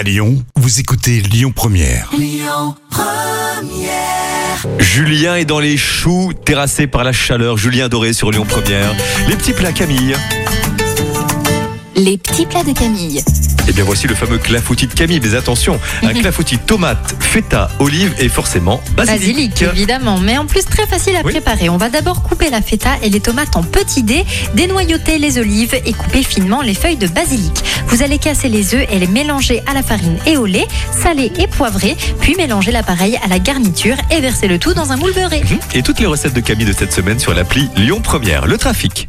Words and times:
À 0.00 0.02
Lyon, 0.02 0.42
vous 0.56 0.80
écoutez 0.80 1.20
Lyon 1.20 1.52
Première. 1.54 2.10
Julien 4.78 5.36
est 5.36 5.44
dans 5.44 5.60
les 5.60 5.76
choux, 5.76 6.32
terrassé 6.32 6.86
par 6.86 7.04
la 7.04 7.12
chaleur. 7.12 7.58
Julien 7.58 7.90
Doré 7.90 8.14
sur 8.14 8.30
Lyon 8.30 8.46
Première. 8.48 8.94
Les 9.28 9.36
petits 9.36 9.52
plats 9.52 9.72
Camille. 9.72 10.16
Les 11.96 12.16
petits 12.16 12.46
plats 12.46 12.64
de 12.64 12.72
Camille. 12.72 13.22
Et 13.70 13.72
bien 13.72 13.84
voici 13.84 14.08
le 14.08 14.16
fameux 14.16 14.38
clafoutis 14.38 14.88
de 14.88 14.94
Camille. 14.94 15.20
Mais 15.22 15.36
attention, 15.36 15.78
un 16.02 16.12
clafoutis 16.20 16.58
tomate, 16.58 17.14
feta, 17.20 17.70
olive 17.78 18.12
et 18.18 18.28
forcément 18.28 18.80
basilic. 18.96 19.20
Basilic, 19.54 19.62
évidemment, 19.62 20.18
mais 20.18 20.36
en 20.36 20.44
plus 20.44 20.64
très 20.64 20.88
facile 20.88 21.14
à 21.14 21.20
Oui. 21.24 21.30
préparer. 21.30 21.68
On 21.68 21.76
va 21.76 21.88
d'abord 21.88 22.24
couper 22.24 22.50
la 22.50 22.62
feta 22.62 22.96
et 23.00 23.10
les 23.10 23.20
tomates 23.20 23.54
en 23.54 23.62
petits 23.62 24.02
dés, 24.02 24.24
dénoyauter 24.54 25.18
les 25.18 25.38
olives 25.38 25.76
et 25.86 25.92
couper 25.92 26.24
finement 26.24 26.62
les 26.62 26.74
feuilles 26.74 26.96
de 26.96 27.06
basilic. 27.06 27.62
Vous 27.86 28.02
allez 28.02 28.18
casser 28.18 28.48
les 28.48 28.74
œufs 28.74 28.86
et 28.90 28.98
les 28.98 29.06
mélanger 29.06 29.62
à 29.68 29.72
la 29.72 29.84
farine 29.84 30.18
et 30.26 30.36
au 30.36 30.46
lait, 30.46 30.66
saler 30.90 31.30
et 31.38 31.46
poivrer, 31.46 31.96
puis 32.20 32.34
mélanger 32.34 32.72
l'appareil 32.72 33.20
à 33.24 33.28
la 33.28 33.38
garniture 33.38 33.96
et 34.10 34.20
verser 34.20 34.48
le 34.48 34.58
tout 34.58 34.74
dans 34.74 34.90
un 34.90 34.96
moule 34.96 35.12
beurré. 35.14 35.42
Et 35.74 35.82
toutes 35.82 36.00
les 36.00 36.06
recettes 36.06 36.34
de 36.34 36.40
Camille 36.40 36.66
de 36.66 36.72
cette 36.72 36.92
semaine 36.92 37.20
sur 37.20 37.34
l'appli 37.34 37.68
Lyon 37.76 38.00
Première. 38.02 38.46
Le 38.48 38.58
trafic. 38.58 39.08